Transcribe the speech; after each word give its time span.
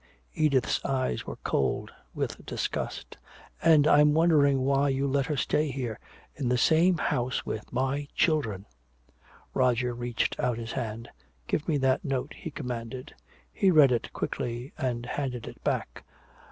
Edith's 0.33 0.83
eyes 0.83 1.27
were 1.27 1.35
cold 1.43 1.91
with 2.15 2.43
disgust. 2.43 3.17
"And 3.61 3.85
I'm 3.85 4.15
wondering 4.15 4.61
why 4.61 4.89
you 4.89 5.05
let 5.07 5.27
her 5.27 5.37
stay 5.37 5.69
here 5.69 5.99
in 6.33 6.49
the 6.49 6.57
same 6.57 6.97
house 6.97 7.45
with 7.45 7.71
my 7.71 8.07
children!" 8.15 8.65
Roger 9.53 9.93
reached 9.93 10.39
out 10.39 10.57
his 10.57 10.71
hand. 10.71 11.07
"Give 11.45 11.67
me 11.67 11.77
that 11.77 12.03
note," 12.03 12.33
he 12.35 12.49
commanded. 12.49 13.13
He 13.53 13.69
read 13.69 13.91
it 13.91 14.11
quickly 14.11 14.73
and 14.75 15.05
handed 15.05 15.47
it 15.47 15.63
back. 15.63 16.03